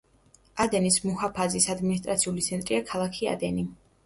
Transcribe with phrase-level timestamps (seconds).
[0.63, 3.69] ადენის მუჰაფაზის ადმინისტრაციული ცენტრია ქალაქი ადენი.